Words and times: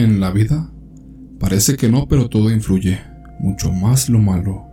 En 0.00 0.18
la 0.18 0.30
vida, 0.30 0.72
parece 1.38 1.76
que 1.76 1.90
no, 1.90 2.08
pero 2.08 2.30
todo 2.30 2.50
influye, 2.50 3.00
mucho 3.38 3.70
más 3.70 4.08
lo 4.08 4.18
malo. 4.18 4.64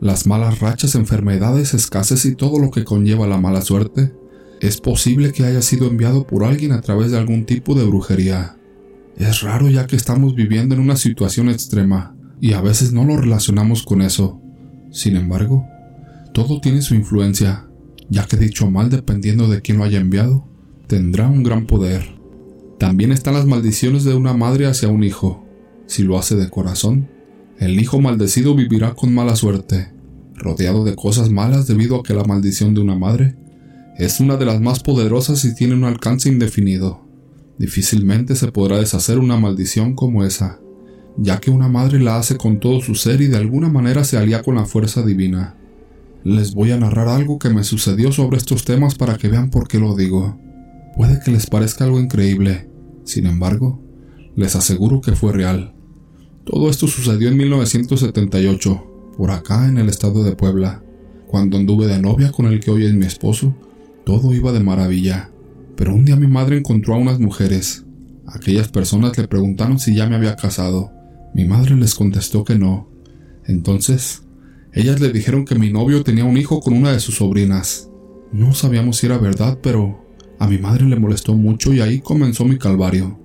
Las 0.00 0.26
malas 0.26 0.60
rachas, 0.60 0.94
enfermedades, 0.94 1.74
escasez 1.74 2.24
y 2.24 2.34
todo 2.36 2.58
lo 2.58 2.70
que 2.70 2.82
conlleva 2.82 3.26
la 3.26 3.36
mala 3.36 3.60
suerte, 3.60 4.14
es 4.62 4.80
posible 4.80 5.32
que 5.32 5.44
haya 5.44 5.60
sido 5.60 5.88
enviado 5.88 6.26
por 6.26 6.42
alguien 6.42 6.72
a 6.72 6.80
través 6.80 7.10
de 7.10 7.18
algún 7.18 7.44
tipo 7.44 7.74
de 7.74 7.84
brujería. 7.84 8.56
Es 9.18 9.42
raro 9.42 9.68
ya 9.68 9.86
que 9.86 9.96
estamos 9.96 10.34
viviendo 10.34 10.74
en 10.74 10.80
una 10.80 10.96
situación 10.96 11.50
extrema 11.50 12.16
y 12.40 12.54
a 12.54 12.62
veces 12.62 12.94
no 12.94 13.04
lo 13.04 13.18
relacionamos 13.18 13.82
con 13.82 14.00
eso. 14.00 14.40
Sin 14.90 15.16
embargo, 15.16 15.66
todo 16.32 16.62
tiene 16.62 16.80
su 16.80 16.94
influencia, 16.94 17.66
ya 18.08 18.24
que 18.24 18.38
dicho 18.38 18.70
mal 18.70 18.88
dependiendo 18.88 19.48
de 19.48 19.60
quién 19.60 19.76
lo 19.76 19.84
haya 19.84 20.00
enviado, 20.00 20.48
tendrá 20.86 21.28
un 21.28 21.42
gran 21.42 21.66
poder. 21.66 22.21
También 22.82 23.12
están 23.12 23.34
las 23.34 23.46
maldiciones 23.46 24.02
de 24.02 24.12
una 24.12 24.34
madre 24.34 24.66
hacia 24.66 24.88
un 24.88 25.04
hijo. 25.04 25.46
Si 25.86 26.02
lo 26.02 26.18
hace 26.18 26.34
de 26.34 26.50
corazón, 26.50 27.08
el 27.60 27.78
hijo 27.78 28.00
maldecido 28.00 28.56
vivirá 28.56 28.94
con 28.94 29.14
mala 29.14 29.36
suerte, 29.36 29.92
rodeado 30.34 30.82
de 30.82 30.96
cosas 30.96 31.30
malas 31.30 31.68
debido 31.68 31.94
a 31.94 32.02
que 32.02 32.12
la 32.12 32.24
maldición 32.24 32.74
de 32.74 32.80
una 32.80 32.96
madre 32.96 33.36
es 33.98 34.18
una 34.18 34.36
de 34.36 34.46
las 34.46 34.60
más 34.60 34.80
poderosas 34.80 35.44
y 35.44 35.54
tiene 35.54 35.76
un 35.76 35.84
alcance 35.84 36.28
indefinido. 36.28 37.06
Difícilmente 37.56 38.34
se 38.34 38.50
podrá 38.50 38.78
deshacer 38.78 39.20
una 39.20 39.36
maldición 39.36 39.94
como 39.94 40.24
esa, 40.24 40.58
ya 41.16 41.38
que 41.38 41.52
una 41.52 41.68
madre 41.68 42.00
la 42.00 42.18
hace 42.18 42.36
con 42.36 42.58
todo 42.58 42.80
su 42.80 42.96
ser 42.96 43.20
y 43.20 43.28
de 43.28 43.36
alguna 43.36 43.68
manera 43.68 44.02
se 44.02 44.16
alía 44.16 44.42
con 44.42 44.56
la 44.56 44.64
fuerza 44.64 45.02
divina. 45.02 45.54
Les 46.24 46.52
voy 46.52 46.72
a 46.72 46.78
narrar 46.78 47.06
algo 47.06 47.38
que 47.38 47.50
me 47.50 47.62
sucedió 47.62 48.10
sobre 48.10 48.38
estos 48.38 48.64
temas 48.64 48.96
para 48.96 49.18
que 49.18 49.28
vean 49.28 49.50
por 49.50 49.68
qué 49.68 49.78
lo 49.78 49.94
digo. 49.94 50.36
Puede 50.96 51.20
que 51.24 51.30
les 51.30 51.46
parezca 51.46 51.84
algo 51.84 52.00
increíble, 52.00 52.71
sin 53.04 53.26
embargo, 53.26 53.80
les 54.36 54.56
aseguro 54.56 55.00
que 55.00 55.12
fue 55.12 55.32
real. 55.32 55.74
Todo 56.44 56.70
esto 56.70 56.86
sucedió 56.86 57.28
en 57.28 57.36
1978, 57.36 59.14
por 59.16 59.30
acá 59.30 59.68
en 59.68 59.78
el 59.78 59.88
estado 59.88 60.24
de 60.24 60.34
Puebla. 60.34 60.82
Cuando 61.26 61.56
anduve 61.56 61.86
de 61.86 62.00
novia 62.00 62.32
con 62.32 62.46
el 62.46 62.60
que 62.60 62.70
hoy 62.70 62.84
es 62.84 62.94
mi 62.94 63.06
esposo, 63.06 63.54
todo 64.04 64.34
iba 64.34 64.52
de 64.52 64.60
maravilla. 64.60 65.30
Pero 65.76 65.94
un 65.94 66.04
día 66.04 66.16
mi 66.16 66.26
madre 66.26 66.58
encontró 66.58 66.94
a 66.94 66.98
unas 66.98 67.20
mujeres. 67.20 67.84
Aquellas 68.26 68.68
personas 68.68 69.16
le 69.16 69.28
preguntaron 69.28 69.78
si 69.78 69.94
ya 69.94 70.08
me 70.08 70.16
había 70.16 70.36
casado. 70.36 70.90
Mi 71.34 71.44
madre 71.44 71.76
les 71.76 71.94
contestó 71.94 72.44
que 72.44 72.58
no. 72.58 72.88
Entonces, 73.46 74.22
ellas 74.72 75.00
le 75.00 75.12
dijeron 75.12 75.44
que 75.44 75.54
mi 75.54 75.72
novio 75.72 76.02
tenía 76.02 76.24
un 76.24 76.36
hijo 76.36 76.60
con 76.60 76.74
una 76.74 76.92
de 76.92 77.00
sus 77.00 77.16
sobrinas. 77.16 77.88
No 78.32 78.54
sabíamos 78.54 78.96
si 78.96 79.06
era 79.06 79.18
verdad, 79.18 79.58
pero 79.62 80.11
a 80.42 80.48
mi 80.48 80.58
madre 80.58 80.84
le 80.86 80.98
molestó 80.98 81.34
mucho 81.34 81.72
y 81.72 81.80
ahí 81.80 82.00
comenzó 82.00 82.44
mi 82.44 82.58
calvario. 82.58 83.16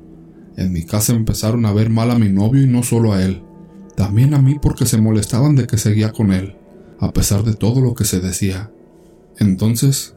En 0.55 0.71
mi 0.71 0.83
casa 0.83 1.13
empezaron 1.13 1.65
a 1.65 1.73
ver 1.73 1.89
mal 1.89 2.11
a 2.11 2.19
mi 2.19 2.29
novio 2.29 2.61
y 2.61 2.67
no 2.67 2.83
solo 2.83 3.11
a 3.11 3.23
él, 3.23 3.41
también 3.95 4.35
a 4.35 4.39
mí 4.39 4.59
porque 4.61 4.85
se 4.85 5.01
molestaban 5.01 5.55
de 5.55 5.65
que 5.65 5.79
seguía 5.79 6.11
con 6.11 6.31
él, 6.31 6.57
a 6.99 7.13
pesar 7.13 7.43
de 7.43 7.55
todo 7.55 7.81
lo 7.81 7.95
que 7.95 8.05
se 8.05 8.19
decía. 8.19 8.71
Entonces, 9.39 10.15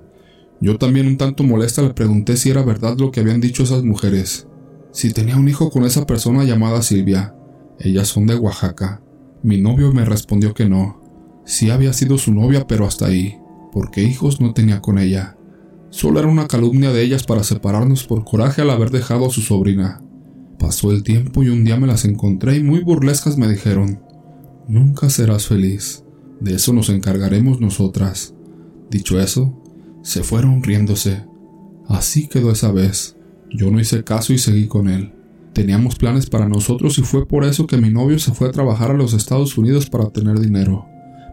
yo 0.61 0.77
también 0.77 1.07
un 1.07 1.17
tanto 1.17 1.42
molesta 1.42 1.81
le 1.81 1.95
pregunté 1.95 2.37
si 2.37 2.51
era 2.51 2.62
verdad 2.62 2.98
lo 2.98 3.11
que 3.11 3.20
habían 3.20 3.41
dicho 3.41 3.62
esas 3.62 3.83
mujeres, 3.83 4.47
si 4.92 5.11
tenía 5.14 5.39
un 5.39 5.48
hijo 5.48 5.70
con 5.70 5.85
esa 5.85 6.07
persona 6.07 6.45
llamada 6.45 6.83
Silvia. 6.83 7.35
Ellas 7.79 8.09
son 8.09 8.27
de 8.27 8.35
Oaxaca. 8.35 9.01
Mi 9.42 9.59
novio 9.59 9.91
me 9.95 10.05
respondió 10.05 10.53
que 10.53 10.69
no. 10.69 11.01
Sí 11.47 11.70
había 11.70 11.95
sido 11.95 12.19
su 12.19 12.35
novia, 12.35 12.67
pero 12.67 12.87
hasta 12.87 13.07
ahí, 13.07 13.39
porque 13.73 14.03
hijos 14.03 14.39
no 14.39 14.53
tenía 14.53 14.83
con 14.83 14.98
ella. 14.98 15.39
Solo 15.91 16.20
era 16.20 16.28
una 16.28 16.46
calumnia 16.46 16.92
de 16.92 17.02
ellas 17.02 17.24
para 17.24 17.42
separarnos 17.42 18.05
por 18.05 18.24
coraje 18.24 18.62
al 18.62 18.70
haber 18.70 18.91
dejado 18.91 19.27
a 19.27 19.30
su 19.30 19.42
sobrina. 19.42 20.00
Pasó 20.58 20.92
el 20.92 21.02
tiempo 21.02 21.42
y 21.42 21.48
un 21.48 21.64
día 21.64 21.77
me 21.78 21.86
las 21.86 22.05
encontré 22.05 22.56
y 22.56 22.62
muy 22.62 22.80
burlescas 22.80 23.36
me 23.36 23.48
dijeron, 23.48 24.00
Nunca 24.68 25.11
serás 25.11 25.46
feliz, 25.46 26.05
de 26.41 26.55
eso 26.55 26.72
nos 26.72 26.91
encargaremos 26.91 27.61
nosotras. 27.61 28.34
Dicho 28.89 29.18
eso, 29.20 29.61
se 30.02 30.23
fueron 30.23 30.62
riéndose. 30.62 31.24
Así 31.89 32.29
quedó 32.29 32.52
esa 32.52 32.70
vez. 32.70 33.17
Yo 33.50 33.70
no 33.70 33.80
hice 33.80 34.05
caso 34.05 34.33
y 34.33 34.39
seguí 34.39 34.68
con 34.68 34.89
él. 34.89 35.12
Teníamos 35.52 35.96
planes 35.96 36.30
para 36.30 36.48
nosotros 36.48 36.98
y 36.98 37.02
fue 37.02 37.27
por 37.27 37.45
eso 37.45 37.67
que 37.67 37.77
mi 37.77 37.90
novio 37.90 38.18
se 38.20 38.33
fue 38.33 38.48
a 38.48 38.52
trabajar 38.52 38.92
a 38.92 38.96
los 38.96 39.12
Estados 39.12 39.58
Unidos 39.58 39.90
para 39.90 40.11
tener 40.11 40.39
dinero, 40.39 40.86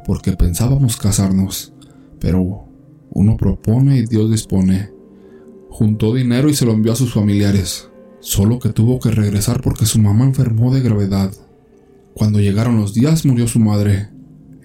porque 0.06 0.34
pensábamos 0.34 0.98
casarnos. 0.98 1.74
Pero 2.20 2.67
uno 3.18 3.36
propone 3.36 3.98
y 3.98 4.06
Dios 4.06 4.30
dispone. 4.30 4.92
Juntó 5.72 6.14
dinero 6.14 6.50
y 6.50 6.54
se 6.54 6.68
lo 6.68 6.72
envió 6.72 6.94
a 6.94 6.96
sus 6.96 7.16
familiares, 7.16 7.90
solo 8.20 8.60
que 8.60 8.70
tuvo 8.70 9.00
que 9.00 9.10
regresar 9.10 9.60
porque 9.64 9.88
su 9.88 10.00
mamá 10.00 10.24
enfermó 10.24 10.72
de 10.72 10.82
gravedad. 10.82 11.34
Cuando 12.14 12.40
llegaron 12.40 12.78
los 12.80 12.94
días 12.94 13.26
murió 13.26 13.48
su 13.48 13.58
madre. 13.58 14.10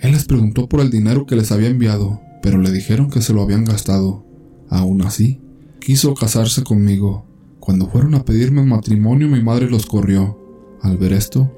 Él 0.01 0.13
les 0.13 0.27
preguntó 0.27 0.69
por 0.69 0.81
el 0.81 0.91
dinero 0.91 1.25
que 1.25 1.35
les 1.35 1.51
había 1.51 1.71
enviado, 1.71 2.21
pero 2.43 2.59
le 2.59 2.71
dijeron 2.71 3.09
que 3.09 3.23
se 3.23 3.33
lo 3.33 3.41
habían 3.41 3.65
gastado. 3.65 4.27
Aún 4.69 5.01
así, 5.01 5.41
quiso 5.81 6.13
casarse 6.13 6.63
conmigo. 6.63 7.25
Cuando 7.59 7.87
fueron 7.87 8.15
a 8.15 8.27
pedirme 8.27 8.63
matrimonio 8.63 9.29
mi 9.29 9.43
madre 9.43 9.71
los 9.71 9.87
corrió. 9.87 10.39
Al 10.83 10.99
ver 10.99 11.15
esto, 11.15 11.51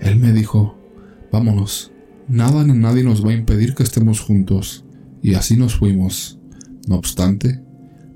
él 0.00 0.16
me 0.16 0.32
dijo, 0.32 0.76
vámonos, 1.30 1.92
nada 2.26 2.64
ni 2.64 2.72
nadie 2.72 3.04
nos 3.04 3.24
va 3.24 3.30
a 3.30 3.34
impedir 3.34 3.76
que 3.76 3.84
estemos 3.84 4.18
juntos 4.18 4.84
y 5.22 5.34
así 5.34 5.56
nos 5.56 5.76
fuimos. 5.76 6.39
No 6.90 6.96
obstante, 6.96 7.62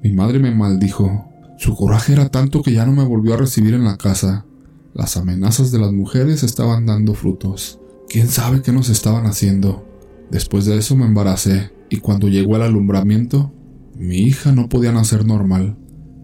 mi 0.02 0.10
madre 0.10 0.40
me 0.40 0.52
maldijo. 0.52 1.30
Su 1.58 1.76
coraje 1.76 2.12
era 2.12 2.28
tanto 2.30 2.60
que 2.60 2.72
ya 2.72 2.84
no 2.84 2.90
me 2.90 3.04
volvió 3.04 3.34
a 3.34 3.36
recibir 3.36 3.72
en 3.72 3.84
la 3.84 3.96
casa. 3.96 4.46
Las 4.94 5.16
amenazas 5.16 5.70
de 5.70 5.78
las 5.78 5.92
mujeres 5.92 6.42
estaban 6.42 6.84
dando 6.84 7.14
frutos. 7.14 7.78
¿Quién 8.08 8.26
sabe 8.26 8.62
qué 8.62 8.72
nos 8.72 8.88
estaban 8.88 9.26
haciendo? 9.26 9.86
Después 10.28 10.64
de 10.64 10.76
eso 10.76 10.96
me 10.96 11.06
embaracé, 11.06 11.70
y 11.88 11.98
cuando 11.98 12.26
llegó 12.26 12.56
el 12.56 12.62
alumbramiento, 12.62 13.52
mi 13.96 14.16
hija 14.22 14.50
no 14.50 14.68
podía 14.68 14.90
nacer 14.90 15.24
normal. 15.24 15.76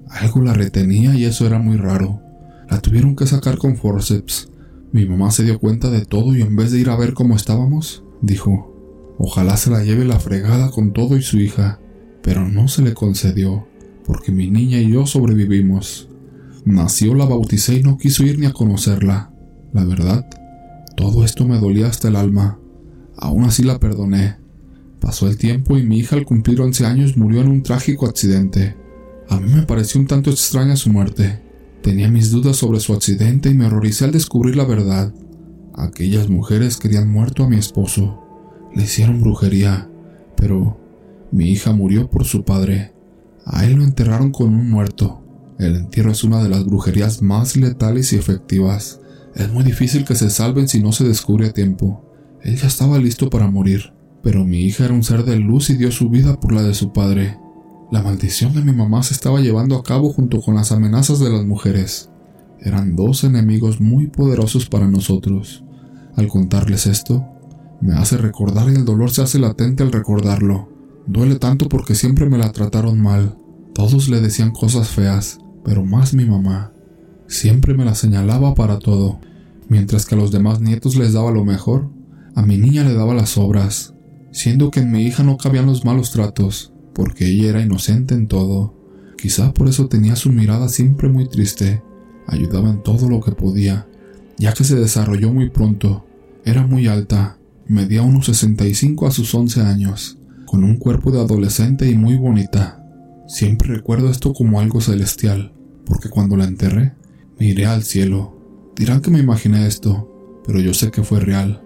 Algo 0.09 0.43
la 0.43 0.53
retenía 0.53 1.15
y 1.15 1.27
eso 1.27 1.47
era 1.47 1.61
muy 1.61 1.77
raro. 1.77 2.21
La 2.69 2.81
tuvieron 2.81 3.15
que 3.15 3.29
sacar 3.29 3.59
con 3.59 3.77
forceps. 3.77 4.51
Mi 4.91 5.07
mamá 5.07 5.31
se 5.31 5.45
dio 5.45 5.61
cuenta 5.61 5.89
de 5.89 6.05
todo 6.05 6.35
y 6.35 6.43
en 6.43 6.57
vez 6.57 6.73
de 6.73 6.81
ir 6.81 6.91
a 6.91 6.97
ver 6.97 7.15
cómo 7.15 7.37
estábamos, 7.37 8.03
dijo, 8.23 9.15
Ojalá 9.19 9.57
se 9.57 9.71
la 9.71 9.85
lleve 9.85 10.05
la 10.05 10.19
fregada 10.19 10.73
con 10.73 10.93
todo 10.93 11.17
y 11.17 11.23
su 11.23 11.39
hija, 11.39 11.79
pero 12.23 12.49
no 12.49 12.69
se 12.69 12.83
le 12.83 12.95
concedió, 12.95 13.67
porque 14.05 14.33
mi 14.33 14.51
niña 14.51 14.79
y 14.79 14.91
yo 14.91 15.07
sobrevivimos. 15.07 16.09
Nació, 16.65 17.15
la 17.15 17.25
bauticé 17.25 17.77
y 17.77 17.83
no 17.83 17.97
quiso 17.97 18.25
ir 18.25 18.39
ni 18.39 18.47
a 18.47 18.53
conocerla. 18.53 19.33
La 19.73 19.85
verdad, 19.85 20.29
todo 20.97 21.25
esto 21.25 21.47
me 21.47 21.59
dolía 21.59 21.87
hasta 21.87 22.09
el 22.09 22.17
alma. 22.17 22.59
Aún 23.17 23.45
así 23.45 23.63
la 23.63 23.79
perdoné. 23.79 24.37
Pasó 25.01 25.29
el 25.29 25.39
tiempo 25.39 25.79
y 25.79 25.83
mi 25.83 25.99
hija 25.99 26.17
al 26.17 26.27
cumplir 26.27 26.61
11 26.61 26.87
años 26.87 27.17
murió 27.17 27.41
en 27.41 27.49
un 27.49 27.63
trágico 27.63 28.07
accidente. 28.07 28.77
A 29.29 29.41
mí 29.41 29.51
me 29.55 29.63
pareció 29.63 30.01
un 30.01 30.07
tanto 30.07 30.31
extraña 30.31 30.77
su 30.77 30.91
muerte. 30.91 31.41
Tenía 31.83 32.11
mis 32.11 32.31
dudas 32.31 32.57
sobre 32.57 32.81
su 32.81 32.93
accidente 32.93 33.49
y 33.49 33.55
me 33.55 33.67
horroricé 33.67 34.05
al 34.05 34.13
descubrir 34.13 34.57
la 34.57 34.65
verdad. 34.65 35.15
Aquellas 35.75 36.29
mujeres 36.29 36.77
querían 36.77 37.09
muerto 37.09 37.45
a 37.45 37.49
mi 37.49 37.57
esposo. 37.57 38.23
Le 38.75 38.83
hicieron 38.83 39.23
brujería, 39.23 39.89
pero 40.37 40.80
mi 41.33 41.51
hija 41.51 41.73
murió 41.73 42.11
por 42.11 42.25
su 42.25 42.45
padre. 42.45 42.93
A 43.45 43.65
él 43.65 43.75
lo 43.75 43.85
enterraron 43.85 44.33
con 44.33 44.49
un 44.49 44.71
muerto. 44.71 45.23
El 45.59 45.77
entierro 45.77 46.11
es 46.11 46.25
una 46.25 46.43
de 46.43 46.49
las 46.49 46.65
brujerías 46.65 47.23
más 47.23 47.57
letales 47.57 48.13
y 48.13 48.17
efectivas. 48.17 49.01
Es 49.35 49.53
muy 49.53 49.63
difícil 49.63 50.05
que 50.05 50.15
se 50.15 50.31
salven 50.31 50.69
si 50.69 50.83
no 50.83 50.93
se 50.93 51.05
descubre 51.05 51.49
a 51.49 51.53
tiempo. 51.53 52.05
Él 52.43 52.57
ya 52.57 52.67
estaba 52.67 52.99
listo 52.99 53.31
para 53.31 53.51
morir, 53.51 53.93
pero 54.23 54.45
mi 54.45 54.63
hija 54.63 54.87
era 54.87 54.95
un 54.95 55.03
ser 55.03 55.25
de 55.25 55.37
luz 55.37 55.71
y 55.71 55.77
dio 55.77 55.91
su 55.93 56.09
vida 56.09 56.41
por 56.41 56.53
la 56.53 56.63
de 56.63 56.75
su 56.75 56.93
padre. 56.93 57.39
La 57.91 58.03
maldición 58.03 58.55
de 58.55 58.63
mi 58.63 58.73
mamá 58.73 59.03
se 59.03 59.15
estaba 59.15 59.41
llevando 59.41 59.77
a 59.77 59.83
cabo 59.83 60.13
junto 60.13 60.41
con 60.41 60.55
las 60.55 60.73
amenazas 60.73 61.21
de 61.21 61.31
las 61.31 61.45
mujeres. 61.45 62.11
Eran 62.61 62.97
dos 62.97 63.25
enemigos 63.25 63.81
muy 63.81 64.07
poderosos 64.07 64.67
para 64.67 64.89
nosotros. 64.89 65.65
Al 66.17 66.29
contarles 66.29 66.87
esto, 66.87 67.27
me 67.81 67.95
hace 67.95 68.17
recordar 68.17 68.71
y 68.71 68.75
el 68.75 68.85
dolor 68.85 69.11
se 69.11 69.23
hace 69.23 69.39
latente 69.39 69.83
al 69.83 69.93
recordarlo. 69.93 70.80
Duele 71.11 71.41
tanto 71.41 71.69
porque 71.69 71.97
siempre 71.97 72.31
me 72.31 72.39
la 72.39 72.53
trataron 72.53 73.01
mal. 73.01 73.37
Todos 73.75 74.09
le 74.09 74.21
decían 74.21 74.53
cosas 74.53 74.91
feas, 74.91 75.41
pero 75.65 75.85
más 75.85 76.15
mi 76.15 76.25
mamá. 76.25 76.73
Siempre 77.27 77.75
me 77.75 77.85
la 77.85 77.97
señalaba 77.97 78.55
para 78.55 78.79
todo. 78.79 79.19
Mientras 79.69 80.07
que 80.07 80.15
a 80.15 80.19
los 80.19 80.31
demás 80.31 80.61
nietos 80.61 80.95
les 80.95 81.13
daba 81.13 81.33
lo 81.33 81.45
mejor, 81.45 81.91
a 82.37 82.43
mi 82.43 82.59
niña 82.59 82.85
le 82.85 82.95
daba 82.95 83.13
las 83.13 83.37
obras, 83.39 83.93
siendo 84.31 84.71
que 84.71 84.79
en 84.79 84.93
mi 84.93 85.03
hija 85.03 85.25
no 85.25 85.37
cabían 85.37 85.67
los 85.67 85.85
malos 85.85 86.13
tratos, 86.13 86.73
porque 86.95 87.27
ella 87.27 87.49
era 87.49 87.61
inocente 87.61 88.15
en 88.15 88.29
todo. 88.29 88.77
Quizá 89.19 89.53
por 89.53 89.69
eso 89.69 89.89
tenía 89.89 90.15
su 90.15 90.31
mirada 90.31 90.69
siempre 90.69 91.09
muy 91.09 91.29
triste. 91.29 91.83
Ayudaba 92.29 92.71
en 92.71 92.85
todo 92.85 93.09
lo 93.09 93.21
que 93.21 93.33
podía, 93.33 93.89
ya 94.39 94.53
que 94.53 94.63
se 94.63 94.77
desarrolló 94.77 95.33
muy 95.33 95.51
pronto. 95.51 96.07
Era 96.45 96.65
muy 96.65 96.87
alta, 96.87 97.41
Medía 97.71 98.03
unos 98.03 98.27
65 98.27 99.07
a 99.07 99.13
sus 99.13 99.33
11 99.33 99.61
años, 99.61 100.19
con 100.51 100.65
un 100.65 100.79
cuerpo 100.79 101.13
de 101.13 101.21
adolescente 101.21 101.89
y 101.89 101.95
muy 101.95 102.17
bonita. 102.17 102.85
Siempre 103.29 103.73
recuerdo 103.73 104.11
esto 104.11 104.33
como 104.33 104.59
algo 104.59 104.81
celestial, 104.81 105.53
porque 105.87 106.09
cuando 106.09 106.37
la 106.37 106.43
enterré, 106.43 106.93
miré 107.39 107.67
al 107.67 107.85
cielo. 107.85 108.73
Dirán 108.75 109.01
que 109.01 109.13
me 109.13 109.21
imaginé 109.21 109.69
esto, 109.69 110.43
pero 110.45 110.59
yo 110.59 110.75
sé 110.75 110.91
que 110.91 111.05
fue 111.05 111.21
real, 111.21 111.63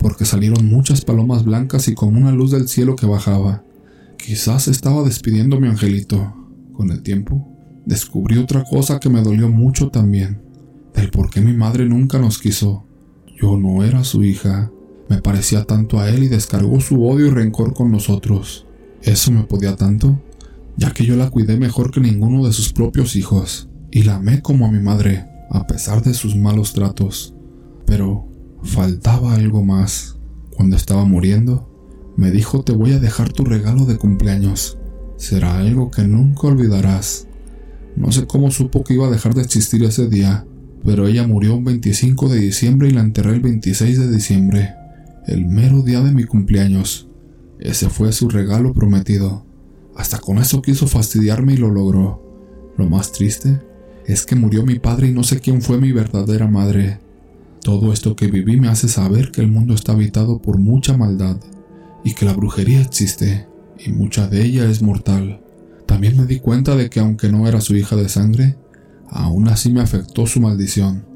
porque 0.00 0.24
salieron 0.24 0.66
muchas 0.66 1.04
palomas 1.04 1.44
blancas 1.44 1.86
y 1.86 1.94
con 1.94 2.16
una 2.16 2.32
luz 2.32 2.50
del 2.50 2.66
cielo 2.66 2.96
que 2.96 3.06
bajaba. 3.06 3.62
Quizás 4.18 4.66
estaba 4.66 5.04
despidiendo 5.04 5.60
mi 5.60 5.68
angelito. 5.68 6.34
Con 6.72 6.90
el 6.90 7.04
tiempo, 7.04 7.48
descubrí 7.86 8.38
otra 8.38 8.64
cosa 8.68 8.98
que 8.98 9.10
me 9.10 9.22
dolió 9.22 9.48
mucho 9.48 9.90
también, 9.90 10.42
del 10.92 11.12
por 11.12 11.30
qué 11.30 11.40
mi 11.40 11.52
madre 11.52 11.88
nunca 11.88 12.18
nos 12.18 12.40
quiso. 12.40 12.84
Yo 13.40 13.56
no 13.56 13.84
era 13.84 14.02
su 14.02 14.24
hija, 14.24 14.72
me 15.14 15.22
parecía 15.22 15.64
tanto 15.64 16.00
a 16.00 16.08
él 16.08 16.24
y 16.24 16.28
descargó 16.28 16.80
su 16.80 17.06
odio 17.06 17.26
y 17.26 17.30
rencor 17.30 17.72
con 17.72 17.92
nosotros. 17.92 18.66
Eso 19.00 19.30
me 19.30 19.44
podía 19.44 19.76
tanto, 19.76 20.20
ya 20.76 20.90
que 20.90 21.06
yo 21.06 21.14
la 21.14 21.30
cuidé 21.30 21.56
mejor 21.56 21.92
que 21.92 22.00
ninguno 22.00 22.44
de 22.44 22.52
sus 22.52 22.72
propios 22.72 23.14
hijos, 23.14 23.68
y 23.92 24.02
la 24.02 24.16
amé 24.16 24.42
como 24.42 24.66
a 24.66 24.72
mi 24.72 24.80
madre, 24.80 25.24
a 25.50 25.68
pesar 25.68 26.02
de 26.02 26.14
sus 26.14 26.34
malos 26.34 26.72
tratos. 26.72 27.32
Pero 27.86 28.26
faltaba 28.64 29.34
algo 29.34 29.62
más. 29.62 30.16
Cuando 30.56 30.74
estaba 30.74 31.04
muriendo, 31.04 31.70
me 32.16 32.32
dijo 32.32 32.64
te 32.64 32.72
voy 32.72 32.92
a 32.92 32.98
dejar 32.98 33.32
tu 33.32 33.44
regalo 33.44 33.84
de 33.84 33.96
cumpleaños. 33.96 34.78
Será 35.16 35.58
algo 35.58 35.92
que 35.92 36.02
nunca 36.02 36.48
olvidarás. 36.48 37.28
No 37.94 38.10
sé 38.10 38.26
cómo 38.26 38.50
supo 38.50 38.82
que 38.82 38.94
iba 38.94 39.06
a 39.06 39.12
dejar 39.12 39.34
de 39.34 39.42
existir 39.42 39.84
ese 39.84 40.08
día, 40.08 40.44
pero 40.84 41.06
ella 41.06 41.24
murió 41.24 41.54
un 41.54 41.62
25 41.62 42.28
de 42.28 42.40
diciembre 42.40 42.88
y 42.88 42.92
la 42.92 43.02
enterré 43.02 43.34
el 43.34 43.40
26 43.40 44.00
de 44.00 44.10
diciembre, 44.10 44.74
el 45.26 45.46
mero 45.46 45.82
día 45.82 46.00
de 46.00 46.12
mi 46.12 46.24
cumpleaños. 46.24 47.08
Ese 47.58 47.88
fue 47.88 48.12
su 48.12 48.28
regalo 48.28 48.74
prometido. 48.74 49.44
Hasta 49.96 50.18
con 50.18 50.38
eso 50.38 50.60
quiso 50.60 50.86
fastidiarme 50.86 51.54
y 51.54 51.56
lo 51.56 51.70
logró. 51.70 52.22
Lo 52.76 52.88
más 52.88 53.12
triste 53.12 53.60
es 54.06 54.26
que 54.26 54.36
murió 54.36 54.64
mi 54.64 54.78
padre 54.78 55.08
y 55.08 55.12
no 55.12 55.22
sé 55.22 55.40
quién 55.40 55.62
fue 55.62 55.78
mi 55.78 55.92
verdadera 55.92 56.46
madre. 56.46 56.98
Todo 57.62 57.92
esto 57.92 58.16
que 58.16 58.26
viví 58.26 58.60
me 58.60 58.68
hace 58.68 58.88
saber 58.88 59.30
que 59.30 59.40
el 59.40 59.48
mundo 59.48 59.74
está 59.74 59.92
habitado 59.92 60.42
por 60.42 60.58
mucha 60.58 60.96
maldad 60.96 61.38
y 62.04 62.12
que 62.12 62.26
la 62.26 62.34
brujería 62.34 62.82
existe 62.82 63.46
y 63.78 63.90
mucha 63.92 64.28
de 64.28 64.44
ella 64.44 64.68
es 64.68 64.82
mortal. 64.82 65.40
También 65.86 66.18
me 66.18 66.26
di 66.26 66.40
cuenta 66.40 66.76
de 66.76 66.90
que 66.90 67.00
aunque 67.00 67.30
no 67.30 67.48
era 67.48 67.62
su 67.62 67.74
hija 67.76 67.96
de 67.96 68.10
sangre, 68.10 68.56
aún 69.08 69.48
así 69.48 69.70
me 69.70 69.80
afectó 69.80 70.26
su 70.26 70.40
maldición. 70.40 71.06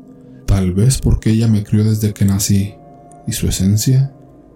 Tal 0.46 0.72
vez 0.72 0.98
porque 0.98 1.30
ella 1.30 1.48
me 1.48 1.62
crió 1.62 1.84
desde 1.84 2.14
que 2.14 2.24
nací 2.24 2.74
y 3.28 3.32
su 3.32 3.46
esencia 3.46 4.14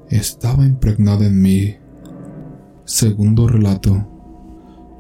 estaba 0.09 0.65
impregnada 0.65 1.27
en 1.27 1.43
mí. 1.43 1.77
Segundo 2.87 3.47
relato. 3.47 4.09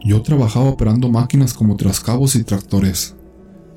Yo 0.04 0.20
trabajaba 0.20 0.66
operando 0.66 1.08
máquinas 1.08 1.54
como 1.54 1.76
trascabos 1.76 2.36
y 2.36 2.44
tractores. 2.44 3.16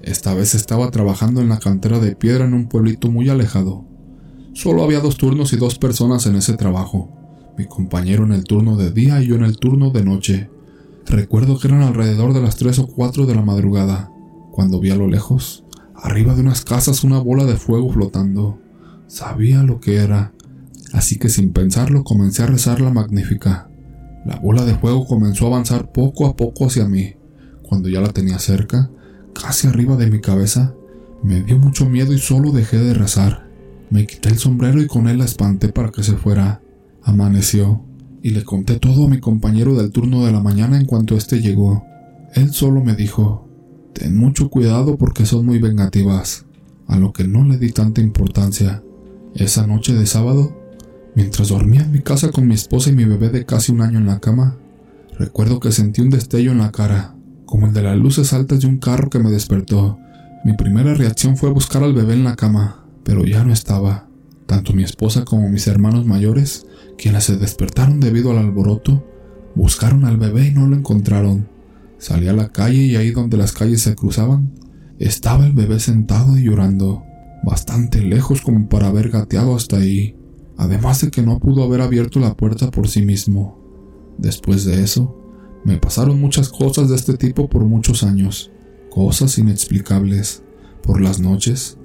Esta 0.04 0.34
vez 0.34 0.54
estaba 0.54 0.92
trabajando 0.92 1.40
en 1.40 1.48
la 1.48 1.60
cantera 1.60 2.00
de 2.00 2.16
piedra 2.16 2.44
en 2.44 2.54
un 2.54 2.68
pueblito 2.68 3.10
muy 3.10 3.30
alejado. 3.30 3.86
Solo 4.54 4.84
había 4.84 5.00
dos 5.00 5.18
turnos 5.18 5.54
y 5.54 5.58
dos 5.58 5.80
personas 5.80 6.26
en 6.26 6.36
ese 6.36 6.56
trabajo, 6.56 7.10
mi 7.58 7.66
compañero 7.66 8.26
en 8.26 8.34
el 8.34 8.44
turno 8.44 8.76
de 8.76 8.92
día 8.92 9.22
y 9.22 9.28
yo 9.28 9.36
en 9.36 9.44
el 9.44 9.58
turno 9.58 9.92
de 9.92 10.04
noche. 10.04 10.50
Recuerdo 11.06 11.58
que 11.58 11.70
eran 11.70 11.84
alrededor 11.84 12.34
de 12.34 12.42
las 12.42 12.58
3 12.58 12.80
o 12.80 12.88
4 12.88 13.26
de 13.26 13.36
la 13.36 13.44
madrugada, 13.44 14.12
cuando 14.52 14.80
vi 14.80 14.90
a 14.90 14.96
lo 14.96 15.08
lejos, 15.08 15.64
arriba 15.96 16.36
de 16.36 16.42
unas 16.42 16.66
casas, 16.66 17.04
una 17.04 17.20
bola 17.20 17.46
de 17.46 17.56
fuego 17.56 17.92
flotando. 17.92 18.60
Sabía 19.08 19.64
lo 19.64 19.80
que 19.80 19.98
era, 19.98 20.34
así 20.94 21.18
que 21.18 21.30
sin 21.30 21.52
pensarlo 21.52 22.04
comencé 22.04 22.44
a 22.44 22.48
rezar 22.48 22.82
la 22.82 22.92
magnífica. 22.92 23.70
La 24.26 24.38
bola 24.38 24.66
de 24.66 24.76
fuego 24.76 25.06
comenzó 25.06 25.46
a 25.46 25.50
avanzar 25.50 25.92
poco 25.92 26.26
a 26.26 26.36
poco 26.36 26.66
hacia 26.66 26.88
mí. 26.88 27.14
Cuando 27.62 27.90
ya 27.90 28.02
la 28.02 28.10
tenía 28.10 28.40
cerca, 28.40 28.90
casi 29.34 29.68
arriba 29.68 29.96
de 29.96 30.10
mi 30.10 30.20
cabeza, 30.20 30.74
me 31.24 31.44
dio 31.44 31.58
mucho 31.58 31.88
miedo 31.88 32.14
y 32.14 32.18
solo 32.18 32.52
dejé 32.52 32.78
de 32.78 32.94
rezar. 32.94 33.48
Me 33.90 34.08
quité 34.08 34.30
el 34.30 34.40
sombrero 34.40 34.82
y 34.82 34.88
con 34.88 35.08
él 35.08 35.20
la 35.20 35.26
espanté 35.26 35.70
para 35.70 35.92
que 35.92 36.04
se 36.04 36.18
fuera. 36.18 36.62
Amaneció 37.04 37.84
y 38.24 38.32
le 38.32 38.44
conté 38.44 38.80
todo 38.80 39.06
a 39.06 39.10
mi 39.10 39.20
compañero 39.20 39.76
del 39.76 39.92
turno 39.92 40.26
de 40.26 40.32
la 40.32 40.40
mañana 40.40 40.80
en 40.80 40.88
cuanto 40.88 41.16
éste 41.16 41.42
llegó. 41.42 41.86
Él 42.34 42.52
solo 42.52 42.84
me 42.84 42.96
dijo, 42.96 43.48
ten 43.94 44.18
mucho 44.18 44.50
cuidado 44.50 44.98
porque 44.98 45.28
son 45.28 45.46
muy 45.46 45.60
vengativas, 45.60 46.46
a 46.88 46.98
lo 46.98 47.14
que 47.14 47.28
no 47.28 47.44
le 47.46 47.58
di 47.58 47.72
tanta 47.72 48.02
importancia. 48.02 48.82
Esa 49.36 49.68
noche 49.68 49.94
de 49.94 50.06
sábado, 50.06 50.56
mientras 51.14 51.50
dormía 51.50 51.82
en 51.82 51.92
mi 51.92 52.00
casa 52.00 52.32
con 52.32 52.48
mi 52.48 52.56
esposa 52.56 52.90
y 52.90 52.94
mi 52.94 53.04
bebé 53.04 53.30
de 53.30 53.46
casi 53.46 53.74
un 53.74 53.82
año 53.82 54.00
en 54.00 54.06
la 54.06 54.22
cama, 54.22 54.56
recuerdo 55.20 55.60
que 55.60 55.74
sentí 55.74 56.00
un 56.00 56.10
destello 56.10 56.54
en 56.54 56.60
la 56.60 56.72
cara, 56.72 57.16
como 57.46 57.68
el 57.68 57.74
de 57.74 57.82
las 57.82 57.98
luces 57.98 58.32
altas 58.32 58.62
de 58.62 58.68
un 58.68 58.78
carro 58.78 59.10
que 59.10 59.20
me 59.20 59.30
despertó. 59.30 60.00
Mi 60.46 60.54
primera 60.54 60.94
reacción 60.94 61.36
fue 61.36 61.50
buscar 61.50 61.84
al 61.84 61.94
bebé 61.94 62.14
en 62.14 62.24
la 62.24 62.38
cama, 62.38 62.86
pero 63.04 63.26
ya 63.26 63.44
no 63.44 63.52
estaba. 63.52 64.08
Tanto 64.46 64.72
mi 64.72 64.84
esposa 64.84 65.26
como 65.26 65.50
mis 65.50 65.68
hermanos 65.68 66.06
mayores 66.06 66.66
quienes 66.98 67.26
se 67.26 67.36
despertaron 67.36 68.00
debido 68.00 68.32
al 68.32 68.38
alboroto, 68.38 69.06
buscaron 69.54 70.06
al 70.06 70.16
bebé 70.16 70.48
y 70.48 70.52
no 70.52 70.66
lo 70.66 70.78
encontraron. 70.78 71.50
Salí 71.98 72.30
a 72.30 72.34
la 72.34 72.54
calle 72.54 72.84
y 72.84 72.96
ahí 72.96 73.12
donde 73.12 73.36
las 73.36 73.52
calles 73.52 73.82
se 73.82 73.96
cruzaban, 73.96 74.54
estaba 74.98 75.46
el 75.46 75.52
bebé 75.52 75.82
sentado 75.82 76.38
y 76.38 76.44
llorando, 76.44 77.04
bastante 77.46 78.02
lejos 78.02 78.42
como 78.42 78.68
para 78.68 78.88
haber 78.88 79.10
gateado 79.10 79.56
hasta 79.56 79.78
ahí, 79.78 80.18
además 80.58 81.02
de 81.02 81.12
que 81.12 81.22
no 81.22 81.40
pudo 81.40 81.64
haber 81.64 81.82
abierto 81.82 82.20
la 82.20 82.36
puerta 82.36 82.72
por 82.72 82.88
sí 82.88 83.04
mismo. 83.04 83.60
Después 84.18 84.66
de 84.66 84.84
eso, 84.84 85.22
me 85.64 85.78
pasaron 85.78 86.20
muchas 86.20 86.50
cosas 86.50 86.90
de 86.90 86.96
este 86.96 87.18
tipo 87.18 87.48
por 87.48 87.64
muchos 87.64 88.04
años, 88.04 88.52
cosas 88.90 89.38
inexplicables. 89.38 90.44
Por 90.82 91.02
las 91.02 91.20
noches, 91.20 91.78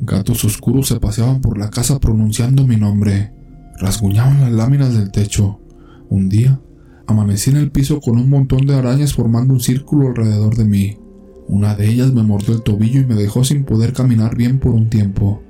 gatos 0.00 0.44
oscuros 0.44 0.88
se 0.88 1.00
paseaban 1.00 1.40
por 1.40 1.58
la 1.58 1.70
casa 1.70 1.98
pronunciando 1.98 2.66
mi 2.66 2.76
nombre, 2.76 3.32
rasguñaban 3.78 4.40
las 4.40 4.52
láminas 4.52 4.94
del 4.94 5.10
techo. 5.10 5.60
Un 6.08 6.28
día, 6.28 6.60
amanecí 7.06 7.50
en 7.50 7.56
el 7.56 7.70
piso 7.72 8.00
con 8.00 8.18
un 8.18 8.30
montón 8.30 8.66
de 8.66 8.74
arañas 8.74 9.14
formando 9.14 9.52
un 9.52 9.60
círculo 9.60 10.08
alrededor 10.08 10.56
de 10.56 10.64
mí. 10.64 10.98
Una 11.48 11.74
de 11.74 11.88
ellas 11.88 12.12
me 12.12 12.22
mordió 12.22 12.54
el 12.54 12.62
tobillo 12.62 13.00
y 13.00 13.06
me 13.06 13.14
dejó 13.14 13.42
sin 13.42 13.64
poder 13.64 13.94
caminar 13.94 14.36
bien 14.36 14.58
por 14.58 14.72
un 14.72 14.90
tiempo. 14.90 15.42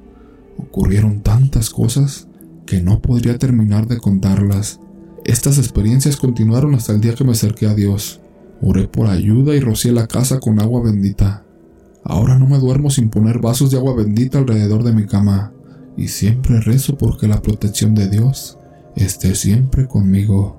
Ocurrieron 0.56 1.22
tantas 1.22 1.70
cosas 1.70 2.28
que 2.66 2.80
no 2.80 3.00
podría 3.00 3.36
terminar 3.38 3.88
de 3.88 3.98
contarlas. 3.98 4.80
Estas 5.24 5.58
experiencias 5.58 6.16
continuaron 6.16 6.74
hasta 6.74 6.92
el 6.92 7.00
día 7.00 7.14
que 7.14 7.24
me 7.24 7.32
acerqué 7.32 7.66
a 7.66 7.74
Dios. 7.74 8.20
Oré 8.62 8.86
por 8.86 9.08
ayuda 9.08 9.54
y 9.54 9.60
rocié 9.60 9.92
la 9.92 10.06
casa 10.06 10.38
con 10.38 10.60
agua 10.60 10.82
bendita. 10.82 11.44
Ahora 12.04 12.38
no 12.38 12.46
me 12.46 12.58
duermo 12.58 12.90
sin 12.90 13.10
poner 13.10 13.40
vasos 13.40 13.70
de 13.70 13.76
agua 13.76 13.94
bendita 13.94 14.38
alrededor 14.38 14.84
de 14.84 14.92
mi 14.92 15.06
cama 15.06 15.52
y 15.96 16.08
siempre 16.08 16.60
rezo 16.60 16.96
porque 16.96 17.26
la 17.26 17.42
protección 17.42 17.94
de 17.94 18.08
Dios 18.08 18.56
esté 18.94 19.34
siempre 19.34 19.86
conmigo. 19.86 20.57